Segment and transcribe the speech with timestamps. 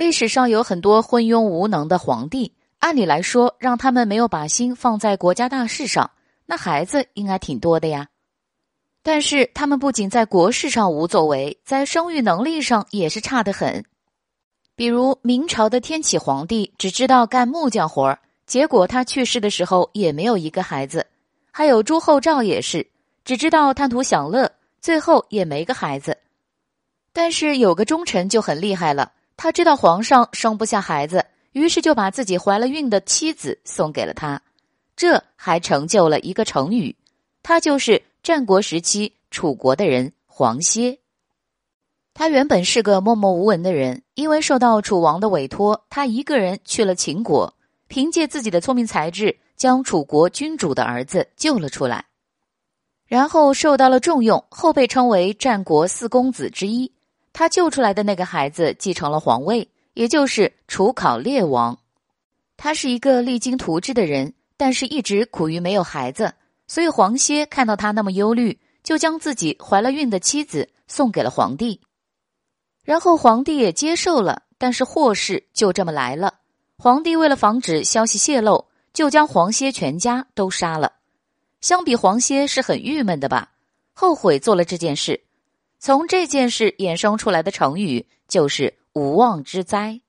[0.00, 6.10] 历史上有很多昏庸无能的皇帝，按理来说，让他们没有把心放在国家大事上，
[6.46, 8.08] 那孩子应该挺多的呀。
[9.02, 13.84] 但是他们不仅在国事上无作为，在生育能力上也是差得很。
[14.74, 21.02] 比如明朝的天启皇帝只知道干木匠活儿，结果他去世的时候也没有一个孩子；
[21.50, 22.86] 还有朱厚照也是
[23.22, 26.16] 只知道贪图享乐，最后也没个孩子。
[27.12, 29.12] 但是有个忠臣就很厉害了，
[29.42, 34.42] 他知道皇上生不下孩子，于是就把自己怀了孕的妻子送给了他，
[34.94, 36.94] 这还成就了一个成语，
[37.42, 40.98] 他就是战国时期楚国的人黄歇。
[42.12, 47.54] 他原本是个默默无闻的人，因为受到楚王的委托，他一个人去了秦国，
[47.88, 52.04] 凭借自己的聪明才智，将楚国君主的儿子救了出来，
[53.06, 56.92] 然后受到了重用，后被称为战国四公子之一。
[57.40, 61.78] 他救出来的那个孩子继承了皇位，也就是楚考烈王。
[62.58, 66.34] 他是一个励精图治的人，但是一直苦于没有孩子，
[66.66, 71.80] 所以黄歇看到他那么忧虑，就将自己怀了孕的妻子送给了皇帝。
[72.84, 76.34] 然后皇帝也接受了，但是祸事就这么来了。
[76.76, 80.92] 皇帝为了防止消息泄露，就将黄歇全家都杀了。
[81.62, 83.50] 相比黄歇是很郁闷的吧？
[83.94, 85.18] 后悔做了这件事。
[85.82, 90.02] 从这件事衍生出来的成语就是无妄之灾。